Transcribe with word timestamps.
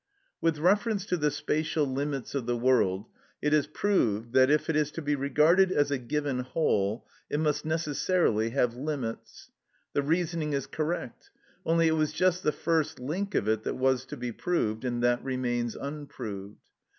(8) 0.39 0.41
With 0.41 0.57
reference 0.57 1.05
to 1.05 1.15
the 1.15 1.29
spatial 1.29 1.85
limits 1.85 2.33
of 2.33 2.47
the 2.47 2.57
world, 2.57 3.05
it 3.39 3.53
is 3.53 3.67
proved 3.67 4.33
that, 4.33 4.49
if 4.49 4.67
it 4.67 4.75
is 4.75 4.89
to 4.93 4.99
be 5.03 5.13
regarded 5.15 5.71
as 5.71 5.91
a 5.91 5.99
given 5.99 6.39
whole, 6.39 7.05
it 7.29 7.39
must 7.39 7.65
necessarily 7.65 8.49
have 8.49 8.73
limits. 8.75 9.51
The 9.93 10.01
reasoning 10.01 10.53
is 10.53 10.65
correct, 10.65 11.29
only 11.67 11.87
it 11.87 11.91
was 11.95 12.13
just 12.13 12.41
the 12.41 12.51
first 12.51 12.99
link 12.99 13.35
of 13.35 13.47
it 13.47 13.61
that 13.61 13.75
was 13.75 14.07
to 14.07 14.17
be 14.17 14.31
proved, 14.31 14.85
and 14.85 15.03
that 15.03 15.23
remains 15.23 15.75
unproved. 15.75 16.57